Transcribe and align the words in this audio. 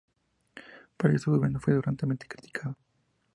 Por 0.97 1.11
ello 1.11 1.19
su 1.19 1.29
gobierno 1.29 1.59
fue 1.59 1.75
duramente 1.75 2.25
criticado. 2.27 2.75